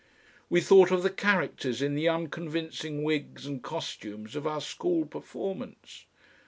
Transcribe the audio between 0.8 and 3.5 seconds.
of the characters in the unconvincing wigs